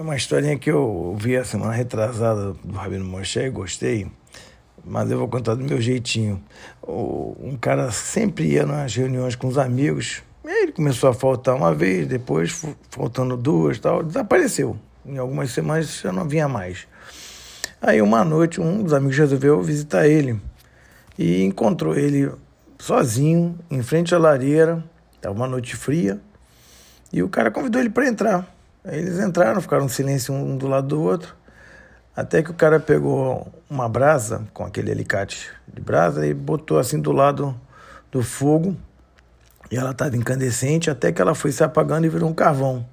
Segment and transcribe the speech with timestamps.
[0.00, 4.10] uma historinha que eu vi a semana retrasada do Rabino Moshe e gostei,
[4.84, 6.42] mas eu vou contar do meu jeitinho.
[6.84, 12.08] Um cara sempre ia nas reuniões com os amigos, ele começou a faltar uma vez,
[12.08, 14.76] depois faltando duas tal, desapareceu.
[15.04, 16.88] Em algumas semanas já não vinha mais.
[17.80, 20.40] Aí uma noite um dos amigos resolveu visitar ele
[21.16, 22.32] e encontrou ele
[22.76, 24.84] sozinho, em frente à lareira,
[25.14, 26.20] estava uma noite fria,
[27.12, 28.55] e o cara convidou ele para entrar.
[28.88, 31.34] Eles entraram, ficaram em silêncio um do lado do outro,
[32.14, 37.00] até que o cara pegou uma brasa, com aquele alicate de brasa, e botou assim
[37.00, 37.58] do lado
[38.12, 38.76] do fogo,
[39.70, 42.86] e ela estava incandescente, até que ela foi se apagando e virou um carvão.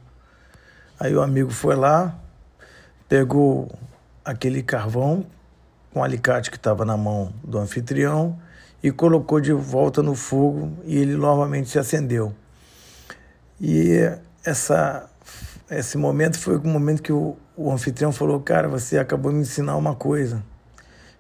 [1.00, 2.18] Aí o amigo foi lá,
[3.08, 3.72] pegou
[4.26, 5.26] aquele carvão
[5.92, 8.40] com o alicate que estava na mão do anfitrião
[8.82, 12.34] e colocou de volta no fogo e ele novamente se acendeu.
[13.62, 14.12] E
[14.44, 15.10] essa,
[15.70, 19.44] esse momento foi o momento que o, o anfitrião falou: Cara, você acabou de me
[19.44, 20.44] ensinar uma coisa.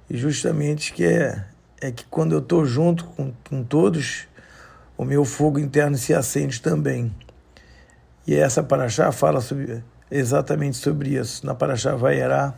[0.09, 1.45] E justamente que é,
[1.81, 4.27] é que quando eu estou junto com, com todos,
[4.97, 7.13] o meu fogo interno se acende também.
[8.27, 11.45] E essa paraxá fala sobre, exatamente sobre isso.
[11.45, 12.53] Na paraxá Vaierá,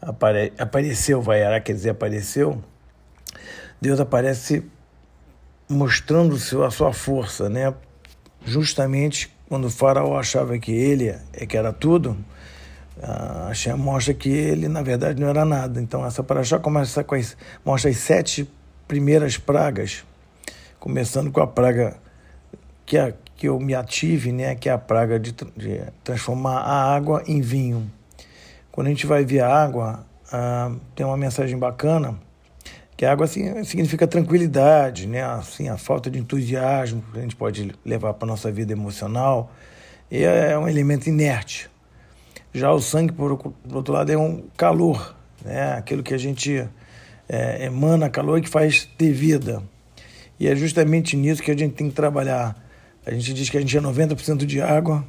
[0.00, 2.62] apare, apareceu, Vaierá quer dizer apareceu,
[3.80, 4.64] Deus aparece
[5.68, 7.74] mostrando a sua força, né?
[8.46, 12.16] justamente quando o faraó achava que ele é que era tudo,
[13.02, 15.80] a Hashem mostra que ele na verdade não era nada.
[15.80, 18.50] Então essa paraxá começa com as, mostra as sete
[18.88, 20.04] primeiras pragas,
[20.78, 21.96] começando com a praga
[22.84, 26.94] que, a, que eu me ative, né, que é a praga de, de transformar a
[26.94, 27.90] água em vinho.
[28.70, 32.18] Quando a gente vai ver a água, ah, tem uma mensagem bacana
[32.96, 35.22] que a água assim, significa tranquilidade, né?
[35.22, 39.52] Assim, a falta de entusiasmo que a gente pode levar para a nossa vida emocional.
[40.10, 41.68] E é um elemento inerte.
[42.54, 45.14] Já o sangue, por, por outro lado, é um calor,
[45.44, 45.74] né?
[45.74, 46.66] aquilo que a gente
[47.28, 49.62] é, emana calor e que faz ter vida.
[50.40, 52.56] E é justamente nisso que a gente tem que trabalhar.
[53.04, 55.04] A gente diz que a gente é 90% de água,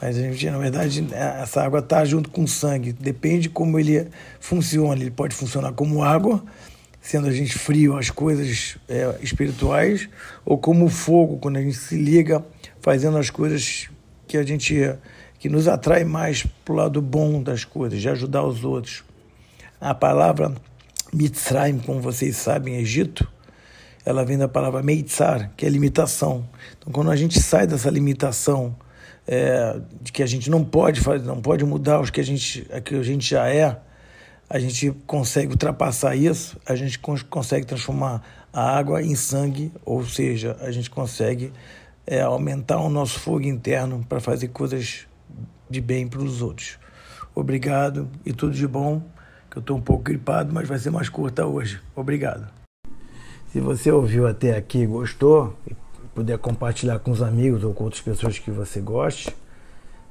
[0.00, 2.92] mas a gente, na verdade, essa água está junto com o sangue.
[2.92, 5.00] Depende como ele funciona.
[5.00, 6.42] Ele pode funcionar como água,
[7.06, 10.08] sendo a gente frio às coisas é, espirituais,
[10.44, 12.44] ou como fogo, quando a gente se liga
[12.80, 13.88] fazendo as coisas
[14.26, 14.74] que a gente
[15.38, 19.04] que nos atrai mais para o lado bom das coisas, de ajudar os outros.
[19.80, 20.52] A palavra
[21.12, 23.24] Mitzrayim, como vocês sabem, Egito,
[24.04, 26.48] ela vem da palavra Meitzar, que é limitação.
[26.76, 28.74] Então, quando a gente sai dessa limitação
[29.28, 32.66] é, de que a gente não pode fazer, não pode mudar os que a gente,
[32.84, 33.78] que a gente já é,
[34.48, 40.56] a gente consegue ultrapassar isso, a gente consegue transformar a água em sangue, ou seja,
[40.60, 41.52] a gente consegue
[42.06, 45.06] é, aumentar o nosso fogo interno para fazer coisas
[45.68, 46.78] de bem para os outros.
[47.34, 49.02] Obrigado e tudo de bom,
[49.50, 51.80] que eu estou um pouco gripado, mas vai ser mais curta hoje.
[51.94, 52.48] Obrigado.
[53.52, 55.74] Se você ouviu até aqui e gostou, e
[56.14, 59.34] puder compartilhar com os amigos ou com outras pessoas que você goste,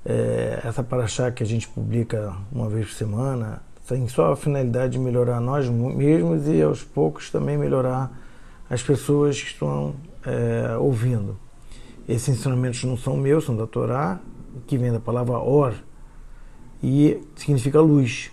[0.05, 4.93] é, essa paraxá que a gente publica uma vez por semana, tem só a finalidade
[4.93, 8.11] de melhorar nós mesmos e aos poucos também melhorar
[8.69, 9.93] as pessoas que estão
[10.25, 11.37] é, ouvindo.
[12.07, 14.19] Esses ensinamentos não são meus, são da Torá,
[14.65, 15.73] que vem da palavra or,
[16.83, 18.31] e significa luz.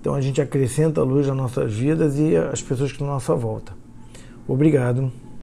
[0.00, 3.12] Então a gente acrescenta a luz nas nossas vidas e as pessoas que estão à
[3.12, 3.72] nossa volta.
[4.48, 5.12] Obrigado.